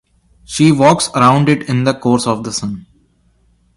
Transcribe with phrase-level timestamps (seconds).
[0.45, 2.87] She walks around it in the course of the sun.